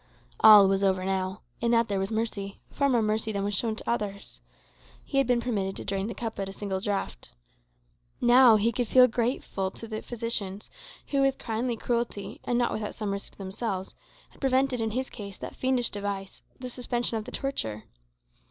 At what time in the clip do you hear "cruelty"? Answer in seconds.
11.79-12.41